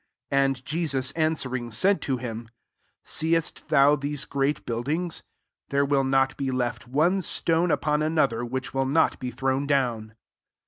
[0.31, 5.21] 2 And Jesus answering, said to him, << Seest thou these great build ing^?
[5.69, 10.15] there will not be left one stone upon another, which will not be thrown down."